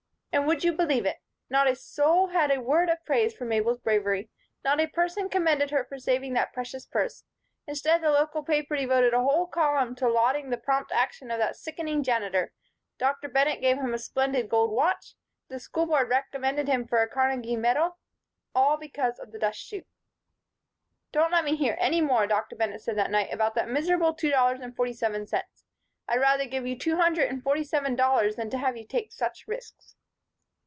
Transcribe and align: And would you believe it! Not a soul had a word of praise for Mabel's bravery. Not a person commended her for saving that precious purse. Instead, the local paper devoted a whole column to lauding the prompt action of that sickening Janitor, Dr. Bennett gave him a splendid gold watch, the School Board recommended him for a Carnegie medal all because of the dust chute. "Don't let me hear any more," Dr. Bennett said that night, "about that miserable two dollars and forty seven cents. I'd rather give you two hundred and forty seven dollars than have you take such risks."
And 0.33 0.47
would 0.47 0.63
you 0.63 0.71
believe 0.71 1.05
it! 1.05 1.17
Not 1.49 1.67
a 1.67 1.75
soul 1.75 2.27
had 2.27 2.51
a 2.51 2.61
word 2.61 2.89
of 2.89 3.03
praise 3.05 3.33
for 3.35 3.43
Mabel's 3.43 3.79
bravery. 3.79 4.29
Not 4.63 4.79
a 4.79 4.87
person 4.87 5.27
commended 5.27 5.71
her 5.71 5.83
for 5.83 5.99
saving 5.99 6.33
that 6.33 6.53
precious 6.53 6.85
purse. 6.85 7.25
Instead, 7.67 8.01
the 8.01 8.11
local 8.11 8.41
paper 8.41 8.77
devoted 8.77 9.13
a 9.13 9.21
whole 9.21 9.45
column 9.45 9.93
to 9.95 10.07
lauding 10.07 10.49
the 10.49 10.57
prompt 10.57 10.89
action 10.93 11.31
of 11.31 11.37
that 11.39 11.57
sickening 11.57 12.01
Janitor, 12.01 12.53
Dr. 12.97 13.27
Bennett 13.27 13.59
gave 13.59 13.77
him 13.77 13.93
a 13.93 13.97
splendid 13.99 14.47
gold 14.47 14.71
watch, 14.71 15.15
the 15.49 15.59
School 15.59 15.85
Board 15.85 16.07
recommended 16.09 16.69
him 16.69 16.87
for 16.87 17.01
a 17.01 17.09
Carnegie 17.09 17.57
medal 17.57 17.97
all 18.55 18.77
because 18.77 19.19
of 19.19 19.33
the 19.33 19.39
dust 19.39 19.59
chute. 19.59 19.85
"Don't 21.11 21.31
let 21.33 21.43
me 21.43 21.57
hear 21.57 21.75
any 21.77 21.99
more," 21.99 22.25
Dr. 22.25 22.55
Bennett 22.55 22.81
said 22.81 22.95
that 22.97 23.11
night, 23.11 23.33
"about 23.33 23.53
that 23.55 23.69
miserable 23.69 24.13
two 24.13 24.31
dollars 24.31 24.61
and 24.61 24.75
forty 24.77 24.93
seven 24.93 25.27
cents. 25.27 25.65
I'd 26.07 26.21
rather 26.21 26.45
give 26.47 26.65
you 26.65 26.79
two 26.79 26.95
hundred 26.95 27.27
and 27.29 27.43
forty 27.43 27.65
seven 27.65 27.97
dollars 27.97 28.37
than 28.37 28.49
have 28.51 28.77
you 28.77 28.87
take 28.87 29.11
such 29.11 29.45
risks." 29.45 29.97